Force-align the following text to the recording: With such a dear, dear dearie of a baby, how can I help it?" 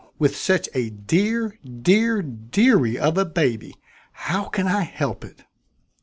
With 0.17 0.35
such 0.35 0.67
a 0.73 0.89
dear, 0.89 1.59
dear 1.63 2.23
dearie 2.23 2.97
of 2.97 3.19
a 3.19 3.23
baby, 3.23 3.75
how 4.13 4.45
can 4.45 4.65
I 4.65 4.81
help 4.81 5.23
it?" 5.23 5.43